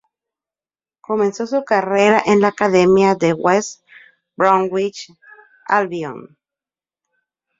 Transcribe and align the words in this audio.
Comenzó 0.99 1.45
su 1.45 1.63
carrera 1.63 2.23
en 2.25 2.41
la 2.41 2.47
academia 2.47 3.13
del 3.13 3.35
West 3.37 3.83
Bromwich 4.35 5.13
Albion. 5.67 6.39